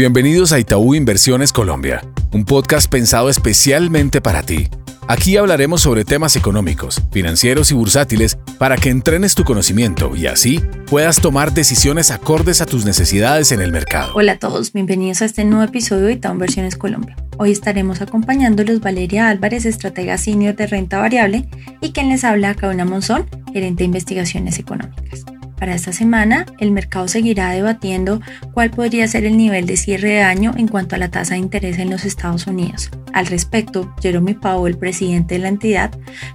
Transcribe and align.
Bienvenidos 0.00 0.52
a 0.52 0.58
Itaú 0.58 0.94
Inversiones 0.94 1.52
Colombia, 1.52 2.02
un 2.32 2.46
podcast 2.46 2.90
pensado 2.90 3.28
especialmente 3.28 4.22
para 4.22 4.42
ti. 4.42 4.66
Aquí 5.08 5.36
hablaremos 5.36 5.82
sobre 5.82 6.06
temas 6.06 6.36
económicos, 6.36 7.02
financieros 7.12 7.70
y 7.70 7.74
bursátiles 7.74 8.38
para 8.56 8.78
que 8.78 8.88
entrenes 8.88 9.34
tu 9.34 9.44
conocimiento 9.44 10.16
y 10.16 10.26
así 10.26 10.58
puedas 10.86 11.20
tomar 11.20 11.52
decisiones 11.52 12.10
acordes 12.10 12.62
a 12.62 12.64
tus 12.64 12.86
necesidades 12.86 13.52
en 13.52 13.60
el 13.60 13.72
mercado. 13.72 14.14
Hola 14.14 14.32
a 14.32 14.38
todos, 14.38 14.72
bienvenidos 14.72 15.20
a 15.20 15.26
este 15.26 15.44
nuevo 15.44 15.64
episodio 15.64 16.06
de 16.06 16.14
Itaú 16.14 16.32
Inversiones 16.32 16.78
Colombia. 16.78 17.14
Hoy 17.36 17.50
estaremos 17.50 18.00
acompañándolos 18.00 18.80
Valeria 18.80 19.28
Álvarez, 19.28 19.66
estratega 19.66 20.16
senior 20.16 20.56
de 20.56 20.66
renta 20.66 20.98
variable, 20.98 21.46
y 21.82 21.92
quien 21.92 22.08
les 22.08 22.24
habla, 22.24 22.54
Cauna 22.54 22.86
Monzón, 22.86 23.26
gerente 23.52 23.80
de 23.80 23.84
investigaciones 23.84 24.58
económicas. 24.58 25.26
Para 25.60 25.74
esta 25.74 25.92
semana, 25.92 26.46
el 26.58 26.70
mercado 26.70 27.06
seguirá 27.06 27.50
debatiendo 27.50 28.22
cuál 28.54 28.70
podría 28.70 29.06
ser 29.06 29.26
el 29.26 29.36
nivel 29.36 29.66
de 29.66 29.76
cierre 29.76 30.08
de 30.08 30.22
año 30.22 30.54
en 30.56 30.66
cuanto 30.66 30.94
a 30.94 30.98
la 30.98 31.10
tasa 31.10 31.34
de 31.34 31.40
interés 31.40 31.78
en 31.78 31.90
los 31.90 32.06
Estados 32.06 32.46
Unidos. 32.46 32.90
Al 33.12 33.26
respecto, 33.26 33.94
Jeremy 34.00 34.32
Powell, 34.32 34.78
presidente 34.78 35.34
de 35.34 35.40
la 35.42 35.48
entidad, 35.48 35.90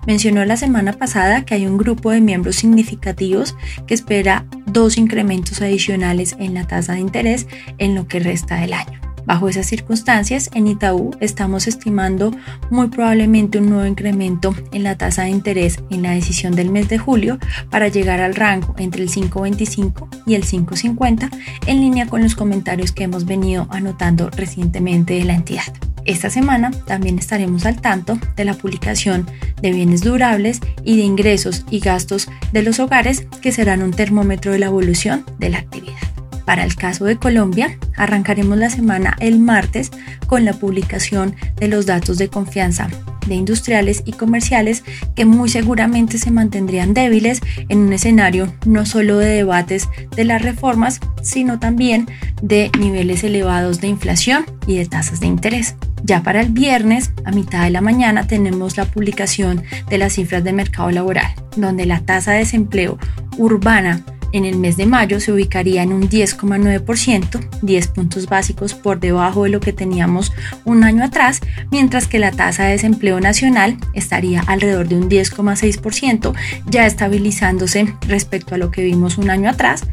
mencionó 0.05 0.45
la 0.45 0.57
semana 0.57 0.93
pasada 0.93 1.43
que 1.43 1.55
hay 1.55 1.65
un 1.65 1.77
grupo 1.77 2.11
de 2.11 2.21
miembros 2.21 2.57
significativos 2.57 3.57
que 3.87 3.95
espera 3.95 4.45
dos 4.67 4.95
incrementos 4.99 5.59
adicionales 5.59 6.35
en 6.37 6.53
la 6.53 6.67
tasa 6.67 6.93
de 6.93 6.99
interés 6.99 7.47
en 7.79 7.95
lo 7.95 8.07
que 8.07 8.19
resta 8.19 8.57
del 8.57 8.73
año. 8.73 9.04
Bajo 9.25 9.49
esas 9.49 9.65
circunstancias, 9.65 10.49
en 10.53 10.67
Itaú 10.67 11.11
estamos 11.19 11.67
estimando 11.67 12.31
muy 12.69 12.87
probablemente 12.89 13.57
un 13.57 13.69
nuevo 13.69 13.85
incremento 13.85 14.55
en 14.71 14.83
la 14.83 14.97
tasa 14.97 15.23
de 15.23 15.29
interés 15.29 15.79
en 15.89 16.03
la 16.03 16.11
decisión 16.11 16.55
del 16.55 16.69
mes 16.69 16.89
de 16.89 16.97
julio 16.97 17.39
para 17.69 17.87
llegar 17.87 18.21
al 18.21 18.35
rango 18.35 18.75
entre 18.77 19.01
el 19.01 19.09
5.25 19.09 20.07
y 20.27 20.35
el 20.35 20.43
5.50 20.43 21.29
en 21.65 21.81
línea 21.81 22.05
con 22.05 22.21
los 22.21 22.35
comentarios 22.35 22.91
que 22.91 23.03
hemos 23.03 23.25
venido 23.25 23.67
anotando 23.71 24.29
recientemente 24.29 25.15
de 25.15 25.25
la 25.25 25.33
entidad. 25.33 25.73
Esta 26.05 26.29
semana 26.29 26.69
también 26.85 27.17
estaremos 27.17 27.65
al 27.65 27.81
tanto 27.81 28.19
de 28.35 28.45
la 28.45 28.53
publicación 28.53 29.27
de 29.59 29.71
bienes 29.71 30.01
durables 30.01 30.59
y 30.83 30.97
de 30.97 31.03
ingresos 31.03 31.65
y 31.71 31.79
gastos 31.79 32.27
de 32.51 32.61
los 32.61 32.79
hogares 32.79 33.25
que 33.41 33.51
serán 33.51 33.81
un 33.81 33.91
termómetro 33.91 34.51
de 34.51 34.59
la 34.59 34.67
evolución 34.67 35.25
de 35.39 35.49
la 35.49 35.57
actividad. 35.57 36.04
Para 36.45 36.63
el 36.63 36.75
caso 36.75 37.05
de 37.05 37.17
Colombia, 37.17 37.77
arrancaremos 37.95 38.57
la 38.57 38.69
semana 38.69 39.15
el 39.19 39.39
martes 39.39 39.91
con 40.27 40.45
la 40.45 40.53
publicación 40.53 41.35
de 41.55 41.67
los 41.67 41.85
datos 41.85 42.17
de 42.17 42.29
confianza 42.29 42.89
de 43.27 43.35
industriales 43.35 44.03
y 44.05 44.13
comerciales 44.13 44.83
que 45.15 45.25
muy 45.25 45.49
seguramente 45.49 46.17
se 46.17 46.31
mantendrían 46.31 46.93
débiles 46.93 47.41
en 47.69 47.79
un 47.79 47.93
escenario 47.93 48.53
no 48.65 48.85
solo 48.85 49.17
de 49.17 49.29
debates 49.29 49.89
de 50.15 50.25
las 50.25 50.41
reformas, 50.41 50.99
sino 51.21 51.59
también 51.59 52.07
de 52.41 52.71
niveles 52.79 53.23
elevados 53.23 53.81
de 53.81 53.87
inflación 53.87 54.45
y 54.67 54.77
de 54.77 54.85
tasas 54.85 55.19
de 55.19 55.27
interés. 55.27 55.75
Ya 56.03 56.21
para 56.21 56.41
el 56.41 56.49
viernes, 56.49 57.11
a 57.23 57.31
mitad 57.31 57.63
de 57.63 57.71
la 57.71 57.81
mañana, 57.81 58.27
tenemos 58.27 58.77
la 58.77 58.85
publicación 58.85 59.63
de 59.89 59.97
las 59.97 60.13
cifras 60.13 60.43
de 60.43 60.53
mercado 60.53 60.91
laboral, 60.91 61.33
donde 61.55 61.87
la 61.87 62.01
tasa 62.01 62.33
de 62.33 62.39
desempleo 62.39 62.99
urbana 63.37 64.03
en 64.35 64.43
el 64.43 64.57
mes 64.57 64.75
de 64.75 64.85
mayo 64.85 65.21
se 65.21 65.31
ubicaría 65.31 65.81
en 65.81 65.93
un 65.93 66.09
10,9%, 66.09 67.47
10 67.61 67.87
puntos 67.87 68.27
básicos 68.27 68.73
por 68.73 68.99
debajo 68.99 69.43
de 69.43 69.49
lo 69.49 69.61
que 69.61 69.71
teníamos 69.71 70.33
un 70.65 70.83
año 70.83 71.05
atrás, 71.05 71.39
mientras 71.71 72.07
que 72.07 72.19
la 72.19 72.31
tasa 72.31 72.65
de 72.65 72.71
desempleo 72.71 73.21
nacional 73.21 73.77
estaría 73.93 74.41
alrededor 74.41 74.89
de 74.89 74.97
un 74.97 75.09
10,6%, 75.09 76.33
ya 76.67 76.85
estabilizándose 76.85 77.93
respecto 78.07 78.55
a 78.55 78.57
lo 78.57 78.71
que 78.71 78.83
vimos 78.83 79.17
un 79.17 79.29
año 79.29 79.49
atrás, 79.49 79.83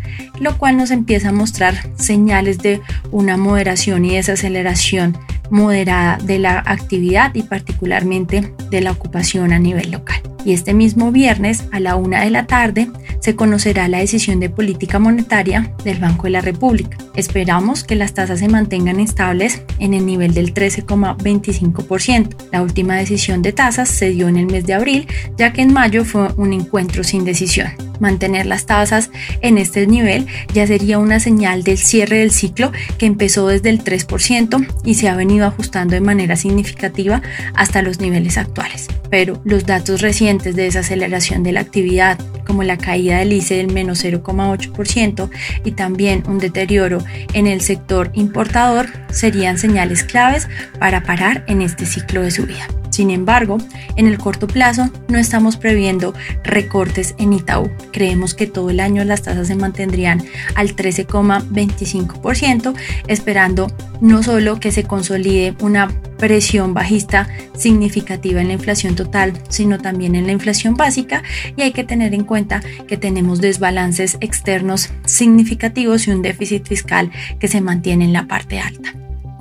lo 0.41 0.59
cual 0.59 0.77
nos 0.77 0.91
empieza 0.91 1.29
a 1.29 1.33
mostrar 1.33 1.77
señales 1.97 2.59
de 2.59 2.81
una 3.13 3.37
moderación 3.37 4.05
y 4.05 4.17
desaceleración 4.17 5.17
moderada 5.51 6.19
de 6.19 6.41
la 6.41 6.59
actividad 6.67 7.33
y 7.35 7.43
particularmente 7.43 8.53
de 8.70 8.81
la 8.81 8.91
ocupación 8.91 9.53
a 9.53 9.61
nivel 9.61 9.93
local. 9.93 10.20
Y 10.45 10.53
este 10.55 10.75
mismo 10.75 11.13
viernes 11.13 11.64
a 11.70 11.79
la 11.79 11.95
una 11.95 12.23
de 12.23 12.30
la 12.30 12.47
tarde 12.47 12.91
se 13.23 13.37
conocerá 13.37 13.87
la 13.89 13.99
decisión 13.99 14.41
de 14.41 14.51
política 14.51 14.99
monetaria 14.99 15.73
del 15.85 15.99
Banco 15.99 16.25
de 16.25 16.31
la 16.31 16.41
República. 16.41 16.99
Esperamos 17.15 17.85
que 17.85 17.95
las 17.95 18.15
tasas 18.15 18.41
se 18.41 18.49
mantengan 18.49 18.99
estables 18.99 19.63
en 19.79 19.95
el 19.95 20.05
nivel 20.05 20.35
del 20.35 20.53
13,25%. 20.53 22.49
La 22.51 22.63
última 22.63 22.97
decisión 22.97 23.41
de 23.41 23.53
tasas 23.53 23.89
se 23.89 24.11
dio 24.11 24.29
en 24.29 24.37
el 24.37 24.47
mes 24.47 24.67
de 24.67 24.75
abril, 24.75 25.07
ya 25.39 25.53
que 25.53 25.63
en 25.63 25.73
mayo 25.73 26.05
fue 26.05 26.33
un 26.37 26.53
encuentro 26.53 27.05
sin 27.05 27.25
decisión. 27.25 27.69
Mantener 28.01 28.47
las 28.47 28.67
tasas 28.67 29.11
en 29.43 29.59
este 29.59 29.87
nivel 29.87 30.27
ya 30.53 30.67
sería 30.67 30.99
una 30.99 31.21
señal 31.21 31.63
del 31.63 31.79
cierre 31.79 32.19
del 32.19 32.33
ciclo 32.33 32.73
que 32.99 33.07
empezó 33.07 33.47
desde 33.47 33.71
el 33.71 33.85
3% 33.85 34.67
y 34.85 34.95
se 34.95 35.09
ha 35.09 35.15
venido 35.15 35.47
ajustando 35.47 35.95
de 35.95 36.01
manera 36.01 36.35
significativa 36.35 37.23
hasta 37.55 37.83
los 37.83 38.01
niveles 38.01 38.39
actuales. 38.39 38.89
Pero 39.09 39.41
los 39.45 39.67
datos 39.67 40.01
recientes 40.01 40.57
de 40.57 40.65
desaceleración 40.65 41.45
de 41.45 41.53
la 41.53 41.61
actividad, 41.61 42.19
como 42.52 42.64
la 42.64 42.77
caída 42.77 43.17
del 43.17 43.33
ICE 43.33 43.57
del 43.57 43.73
menos 43.73 44.05
0,8% 44.05 45.30
y 45.64 45.70
también 45.73 46.23
un 46.27 46.36
deterioro 46.36 46.98
en 47.33 47.46
el 47.46 47.63
sector 47.63 48.11
importador, 48.13 48.89
serían 49.11 49.57
señales 49.57 50.05
claves 50.05 50.48
para 50.79 51.02
parar 51.02 51.45
en 51.46 51.62
este 51.62 51.86
ciclo 51.86 52.20
de 52.20 52.30
subida. 52.30 52.68
Sin 52.92 53.11
embargo, 53.11 53.57
en 53.97 54.07
el 54.07 54.19
corto 54.19 54.47
plazo 54.47 54.91
no 55.08 55.17
estamos 55.17 55.57
previendo 55.57 56.13
recortes 56.45 57.14
en 57.17 57.33
Itaú. 57.33 57.70
Creemos 57.91 58.35
que 58.35 58.47
todo 58.47 58.69
el 58.69 58.80
año 58.80 59.03
las 59.05 59.23
tasas 59.23 59.48
se 59.48 59.55
mantendrían 59.55 60.23
al 60.57 60.77
13,25%, 60.77 62.75
esperando 63.07 63.75
no 64.03 64.23
solo 64.23 64.61
que 64.61 64.73
se 64.73 64.85
consolide 64.85 65.57
una 65.61 65.89
presión 66.19 66.75
bajista 66.75 67.29
significativa 67.57 68.42
en 68.42 68.48
la 68.48 68.55
inflación 68.55 68.95
total, 68.95 69.33
sino 69.48 69.79
también 69.79 70.14
en 70.14 70.27
la 70.27 70.33
inflación 70.33 70.74
básica 70.74 71.23
y 71.57 71.63
hay 71.63 71.73
que 71.73 71.85
tener 71.85 72.13
en 72.13 72.24
cuenta 72.24 72.61
que 72.86 72.98
tenemos 72.98 73.41
desbalances 73.41 74.19
externos 74.20 74.91
significativos 75.07 76.07
y 76.07 76.11
un 76.11 76.20
déficit 76.20 76.69
fiscal 76.69 77.11
que 77.41 77.48
se 77.48 77.63
mantiene 77.63 78.05
en 78.05 78.13
la 78.13 78.27
parte 78.27 78.61
alta. 78.61 78.92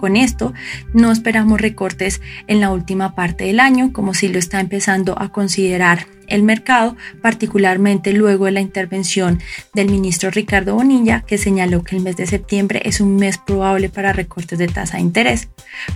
Con 0.02 0.18
esto, 0.18 0.52
no 0.96 1.12
esperamos 1.12 1.62
recortes 1.62 2.22
en 2.48 2.60
la 2.60 2.72
última 2.72 3.14
parte 3.14 3.44
del 3.44 3.60
año, 3.60 3.94
como 3.94 4.16
si 4.16 4.30
lo 4.30 4.40
está 4.40 4.60
empezando 4.60 5.14
a 5.22 5.32
considerar 5.32 6.08
el 6.26 6.42
mercado, 6.42 6.98
particularmente 7.22 8.12
luego 8.12 8.46
de 8.46 8.52
la 8.52 8.62
intervención 8.62 9.40
del 9.76 9.92
ministro 9.92 10.32
Ricardo 10.32 10.74
Bonilla, 10.74 11.24
que 11.28 11.38
señaló 11.38 11.84
que 11.84 11.98
el 11.98 12.02
mes 12.02 12.16
de 12.16 12.26
septiembre 12.26 12.82
es 12.84 13.00
un 13.00 13.16
mes 13.18 13.38
probable 13.38 13.90
para 13.90 14.12
recortes 14.12 14.58
de 14.58 14.68
tasa 14.68 14.98
de 14.98 15.04
interés. 15.04 15.50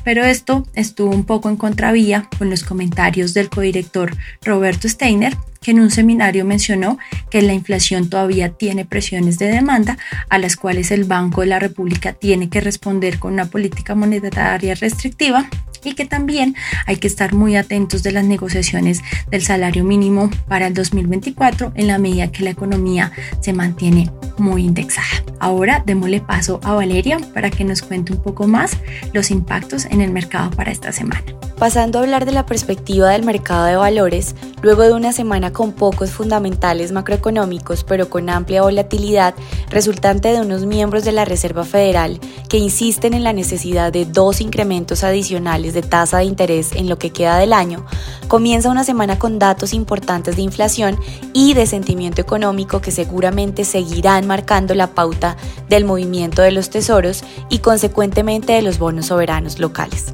Pero 0.04 0.24
esto 0.24 0.68
estuvo 0.76 1.10
un 1.10 1.26
poco 1.26 1.50
en 1.50 1.56
contravía 1.56 2.30
con 2.38 2.52
los 2.52 2.64
comentarios 2.64 3.34
del 3.34 3.50
codirector 3.50 4.16
Roberto 4.44 4.88
Steiner, 4.88 5.36
que 5.66 5.72
en 5.72 5.80
un 5.80 5.90
seminario 5.90 6.46
mencionó 6.46 7.00
que 7.32 7.42
la 7.42 7.54
inflación 7.54 8.08
todavía 8.08 8.50
tiene 8.50 8.86
presiones 8.86 9.40
de 9.40 9.48
demanda 9.48 9.98
a 10.30 10.38
las 10.38 10.58
cuales 10.58 10.92
el 10.92 11.06
Banco 11.06 11.42
de 11.42 11.48
la 11.48 11.58
República 11.58 12.14
tiene 12.14 12.50
que 12.50 12.62
responder 12.62 13.18
con 13.18 13.34
una 13.34 13.46
política 13.46 13.96
monetaria 13.96 14.76
restrictiva 14.76 15.50
y 15.84 15.96
que 15.96 16.06
también 16.06 16.56
hay 16.86 16.98
que 16.98 17.08
estar 17.08 17.34
muy 17.34 17.56
atentos 17.56 18.04
de 18.04 18.12
las 18.12 18.26
negociaciones 18.26 19.02
del 19.32 19.42
salario 19.42 19.84
mínimo 19.84 20.30
para 20.48 20.68
el 20.68 20.76
2024 20.76 21.72
en 21.74 21.88
la 21.88 21.98
medida 21.98 22.32
que 22.32 22.44
la 22.44 22.52
economía 22.52 23.12
se 23.40 23.52
mantiene 23.52 24.12
muy 24.38 24.66
indexada. 24.66 25.08
Ahora 25.40 25.82
démosle 25.84 26.22
paso 26.22 26.60
a 26.64 26.74
Valeria 26.74 27.18
para 27.34 27.50
que 27.50 27.64
nos 27.64 27.82
cuente 27.82 28.14
un 28.14 28.22
poco 28.22 28.46
más 28.48 28.78
los 29.14 29.32
impactos 29.32 29.86
en 29.86 30.02
el 30.02 30.12
mercado 30.12 30.52
para 30.52 30.72
esta 30.72 30.92
semana. 30.92 31.24
Pasando 31.58 32.00
a 32.00 32.02
hablar 32.02 32.26
de 32.26 32.34
la 32.34 32.46
perspectiva 32.46 33.12
del 33.12 33.24
mercado 33.24 33.64
de 33.66 33.78
valores, 33.78 34.36
luego 34.62 34.84
de 34.84 34.92
una 34.92 35.14
semana 35.14 35.54
con 35.54 35.72
pocos 35.72 36.12
fundamentales 36.12 36.92
macroeconómicos 36.92 37.86
pero 37.86 38.10
con 38.10 38.30
amplia 38.30 38.62
volatilidad 38.62 39.36
resultante 39.70 40.34
de 40.34 40.42
unos 40.42 40.66
miembros 40.66 41.06
de 41.06 41.14
la 41.14 41.24
Reserva 41.24 41.64
Federal 41.64 42.20
que 42.50 42.58
insisten 42.58 43.14
en 43.14 43.24
la 43.24 43.32
necesidad 43.32 43.94
de 43.94 44.04
dos 44.04 44.42
incrementos 44.42 45.06
adicionales 45.06 45.74
de 45.74 45.82
tasa 45.82 46.18
de 46.18 46.26
interés 46.26 46.74
en 46.74 46.90
lo 46.90 47.00
que 47.00 47.12
queda 47.12 47.38
del 47.38 47.54
año, 47.54 47.86
comienza 48.28 48.70
una 48.70 48.84
semana 48.84 49.18
con 49.18 49.40
datos 49.40 49.74
importantes 49.74 50.36
de 50.36 50.42
inflación 50.42 51.00
y 51.32 51.54
de 51.54 51.68
sentimiento 51.68 52.20
económico 52.20 52.82
que 52.82 52.92
seguramente 52.92 53.64
seguirán 53.64 54.28
marcando 54.28 54.76
la 54.76 54.88
pauta 54.88 55.38
del 55.70 55.86
movimiento 55.86 56.42
de 56.42 56.52
los 56.52 56.70
tesoros 56.70 57.24
y 57.50 57.60
consecuentemente 57.60 58.52
de 58.52 58.62
los 58.62 58.78
bonos 58.78 59.06
soberanos 59.06 59.58
locales. 59.58 60.14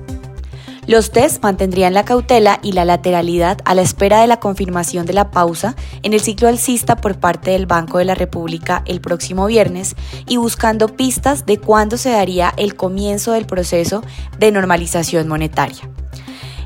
Los 0.91 1.11
test 1.11 1.41
mantendrían 1.41 1.93
la 1.93 2.03
cautela 2.03 2.59
y 2.61 2.73
la 2.73 2.83
lateralidad 2.83 3.59
a 3.63 3.75
la 3.75 3.81
espera 3.81 4.19
de 4.19 4.27
la 4.27 4.41
confirmación 4.41 5.05
de 5.05 5.13
la 5.13 5.31
pausa 5.31 5.77
en 6.03 6.11
el 6.11 6.19
ciclo 6.19 6.49
alcista 6.49 6.97
por 6.97 7.17
parte 7.17 7.51
del 7.51 7.65
Banco 7.65 7.97
de 7.97 8.03
la 8.03 8.13
República 8.13 8.83
el 8.85 8.99
próximo 8.99 9.45
viernes 9.45 9.95
y 10.27 10.35
buscando 10.35 10.89
pistas 10.89 11.45
de 11.45 11.59
cuándo 11.59 11.95
se 11.95 12.09
daría 12.09 12.53
el 12.57 12.75
comienzo 12.75 13.31
del 13.31 13.45
proceso 13.45 14.03
de 14.37 14.51
normalización 14.51 15.29
monetaria. 15.29 15.89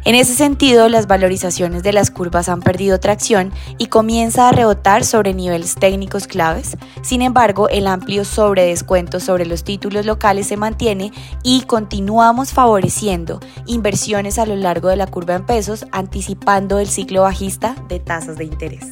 En 0.05 0.13
ese 0.13 0.35
sentido, 0.35 0.87
las 0.87 1.07
valorizaciones 1.07 1.81
de 1.81 1.91
las 1.91 2.11
curvas 2.11 2.47
han 2.47 2.61
perdido 2.61 2.99
tracción 2.99 3.51
y 3.79 3.87
comienza 3.87 4.47
a 4.47 4.51
rebotar 4.51 5.03
sobre 5.03 5.33
niveles 5.33 5.73
técnicos 5.73 6.27
claves. 6.27 6.77
Sin 7.01 7.23
embargo, 7.23 7.69
el 7.69 7.87
amplio 7.87 8.23
sobredescuento 8.23 9.19
sobre 9.19 9.47
los 9.47 9.63
títulos 9.63 10.05
locales 10.05 10.45
se 10.45 10.57
mantiene 10.57 11.11
y 11.41 11.61
continuamos 11.61 12.53
favoreciendo 12.53 13.39
inversiones 13.65 14.37
a 14.37 14.45
lo 14.45 14.55
largo 14.55 14.89
de 14.89 14.95
la 14.95 15.07
curva 15.07 15.33
en 15.33 15.45
pesos, 15.47 15.87
anticipando 15.91 16.77
el 16.77 16.87
ciclo 16.87 17.23
bajista 17.23 17.75
de 17.89 17.99
tasas 17.99 18.37
de 18.37 18.45
interés. 18.45 18.85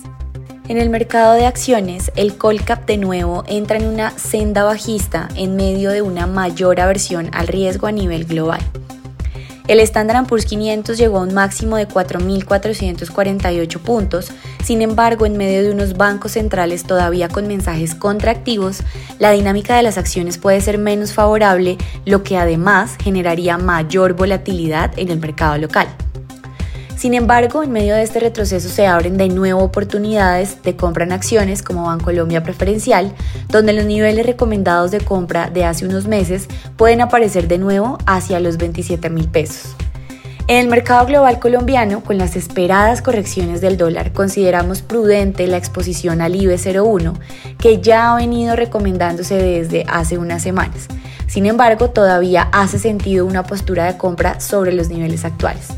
En 0.67 0.79
el 0.79 0.89
mercado 0.89 1.35
de 1.35 1.45
acciones, 1.45 2.11
el 2.15 2.37
Colcap 2.39 2.87
de 2.87 2.97
nuevo 2.97 3.43
entra 3.45 3.77
en 3.77 3.85
una 3.85 4.17
senda 4.17 4.63
bajista 4.63 5.29
en 5.35 5.57
medio 5.57 5.91
de 5.91 6.01
una 6.01 6.25
mayor 6.25 6.79
aversión 6.79 7.29
al 7.33 7.47
riesgo 7.47 7.85
a 7.85 7.91
nivel 7.91 8.25
global. 8.25 8.61
El 9.67 9.79
Standard 9.79 10.27
Poor's 10.27 10.45
500 10.45 10.97
llegó 10.97 11.19
a 11.19 11.21
un 11.21 11.33
máximo 11.33 11.77
de 11.77 11.87
4.448 11.87 13.79
puntos, 13.79 14.29
sin 14.61 14.81
embargo, 14.81 15.25
en 15.25 15.37
medio 15.37 15.63
de 15.63 15.71
unos 15.71 15.95
bancos 15.95 16.33
centrales 16.33 16.83
todavía 16.83 17.29
con 17.29 17.47
mensajes 17.47 17.95
contractivos, 17.95 18.81
la 19.19 19.31
dinámica 19.31 19.77
de 19.77 19.83
las 19.83 19.97
acciones 19.97 20.37
puede 20.37 20.59
ser 20.59 20.77
menos 20.77 21.13
favorable, 21.13 21.77
lo 22.05 22.23
que 22.23 22.37
además 22.37 22.97
generaría 23.01 23.57
mayor 23.57 24.13
volatilidad 24.13 24.91
en 24.99 25.09
el 25.09 25.19
mercado 25.19 25.57
local. 25.57 25.87
Sin 26.95 27.13
embargo, 27.13 27.63
en 27.63 27.71
medio 27.71 27.95
de 27.95 28.03
este 28.03 28.19
retroceso 28.19 28.69
se 28.69 28.87
abren 28.87 29.17
de 29.17 29.27
nuevo 29.27 29.61
oportunidades 29.61 30.61
de 30.63 30.75
compra 30.75 31.03
en 31.03 31.11
acciones 31.11 31.61
como 31.61 31.83
Bancolombia 31.83 32.43
Preferencial, 32.43 33.13
donde 33.49 33.73
los 33.73 33.85
niveles 33.85 34.25
recomendados 34.25 34.91
de 34.91 35.01
compra 35.01 35.49
de 35.49 35.65
hace 35.65 35.85
unos 35.85 36.07
meses 36.07 36.47
pueden 36.77 37.01
aparecer 37.01 37.47
de 37.47 37.57
nuevo 37.57 37.97
hacia 38.05 38.39
los 38.39 38.57
27 38.57 39.09
mil 39.09 39.27
pesos. 39.27 39.75
En 40.47 40.57
el 40.57 40.67
mercado 40.67 41.05
global 41.05 41.39
colombiano, 41.39 42.03
con 42.03 42.17
las 42.17 42.35
esperadas 42.35 43.01
correcciones 43.01 43.61
del 43.61 43.77
dólar, 43.77 44.11
consideramos 44.11 44.81
prudente 44.81 45.47
la 45.47 45.57
exposición 45.57 46.19
al 46.19 46.35
IBE 46.35 46.57
01, 46.57 47.13
que 47.57 47.81
ya 47.81 48.11
ha 48.11 48.15
venido 48.17 48.55
recomendándose 48.55 49.35
desde 49.35 49.85
hace 49.87 50.17
unas 50.17 50.43
semanas. 50.43 50.87
Sin 51.27 51.45
embargo, 51.45 51.91
todavía 51.91 52.49
hace 52.51 52.77
sentido 52.77 53.25
una 53.25 53.43
postura 53.43 53.85
de 53.85 53.97
compra 53.97 54.41
sobre 54.41 54.73
los 54.73 54.89
niveles 54.89 55.23
actuales. 55.23 55.69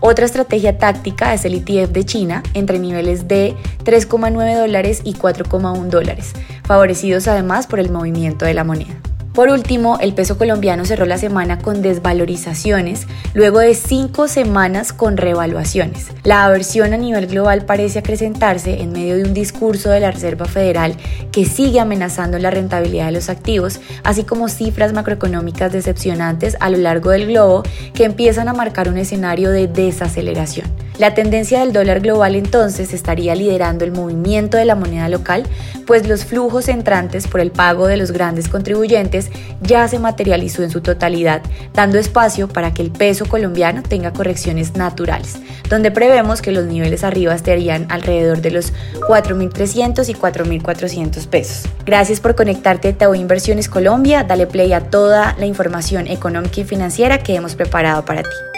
Otra 0.00 0.26
estrategia 0.26 0.78
táctica 0.78 1.34
es 1.34 1.44
el 1.44 1.54
ETF 1.54 1.90
de 1.90 2.04
China 2.04 2.42
entre 2.54 2.78
niveles 2.78 3.26
de 3.26 3.56
3,9 3.84 4.56
dólares 4.56 5.00
y 5.04 5.14
4,1 5.14 5.88
dólares, 5.88 6.32
favorecidos 6.64 7.26
además 7.26 7.66
por 7.66 7.80
el 7.80 7.90
movimiento 7.90 8.44
de 8.44 8.54
la 8.54 8.64
moneda. 8.64 9.00
Por 9.38 9.50
último, 9.50 9.98
el 10.00 10.14
peso 10.14 10.36
colombiano 10.36 10.84
cerró 10.84 11.06
la 11.06 11.16
semana 11.16 11.60
con 11.60 11.80
desvalorizaciones 11.80 13.06
luego 13.34 13.60
de 13.60 13.76
cinco 13.76 14.26
semanas 14.26 14.92
con 14.92 15.16
revaluaciones. 15.16 16.08
La 16.24 16.44
aversión 16.44 16.92
a 16.92 16.96
nivel 16.96 17.28
global 17.28 17.64
parece 17.64 18.00
acrecentarse 18.00 18.82
en 18.82 18.90
medio 18.90 19.14
de 19.14 19.22
un 19.22 19.34
discurso 19.34 19.90
de 19.90 20.00
la 20.00 20.10
Reserva 20.10 20.46
Federal 20.46 20.96
que 21.30 21.44
sigue 21.44 21.78
amenazando 21.78 22.36
la 22.40 22.50
rentabilidad 22.50 23.06
de 23.06 23.12
los 23.12 23.28
activos, 23.28 23.78
así 24.02 24.24
como 24.24 24.48
cifras 24.48 24.92
macroeconómicas 24.92 25.70
decepcionantes 25.70 26.56
a 26.58 26.68
lo 26.68 26.78
largo 26.78 27.10
del 27.10 27.28
globo 27.28 27.62
que 27.94 28.06
empiezan 28.06 28.48
a 28.48 28.54
marcar 28.54 28.88
un 28.88 28.98
escenario 28.98 29.50
de 29.50 29.68
desaceleración. 29.68 30.66
La 30.98 31.14
tendencia 31.14 31.60
del 31.60 31.72
dólar 31.72 32.00
global 32.00 32.34
entonces 32.34 32.92
estaría 32.92 33.36
liderando 33.36 33.84
el 33.84 33.92
movimiento 33.92 34.56
de 34.56 34.64
la 34.64 34.74
moneda 34.74 35.08
local, 35.08 35.44
pues 35.86 36.08
los 36.08 36.24
flujos 36.24 36.66
entrantes 36.66 37.28
por 37.28 37.40
el 37.40 37.52
pago 37.52 37.86
de 37.86 37.96
los 37.96 38.10
grandes 38.10 38.48
contribuyentes 38.48 39.30
ya 39.62 39.86
se 39.86 40.00
materializó 40.00 40.64
en 40.64 40.70
su 40.70 40.80
totalidad, 40.80 41.40
dando 41.72 41.98
espacio 41.98 42.48
para 42.48 42.74
que 42.74 42.82
el 42.82 42.90
peso 42.90 43.26
colombiano 43.26 43.84
tenga 43.84 44.12
correcciones 44.12 44.74
naturales, 44.74 45.38
donde 45.70 45.92
prevemos 45.92 46.42
que 46.42 46.50
los 46.50 46.64
niveles 46.64 47.04
arriba 47.04 47.32
estarían 47.32 47.86
alrededor 47.90 48.40
de 48.40 48.50
los 48.50 48.72
4.300 49.06 50.08
y 50.08 50.14
4.400 50.14 51.28
pesos. 51.28 51.70
Gracias 51.86 52.18
por 52.18 52.34
conectarte 52.34 52.88
a 52.88 52.98
Tao 52.98 53.14
Inversiones 53.14 53.68
Colombia, 53.68 54.24
dale 54.24 54.48
play 54.48 54.72
a 54.72 54.80
toda 54.80 55.36
la 55.38 55.46
información 55.46 56.08
económica 56.08 56.60
y 56.60 56.64
financiera 56.64 57.18
que 57.18 57.36
hemos 57.36 57.54
preparado 57.54 58.04
para 58.04 58.24
ti. 58.24 58.57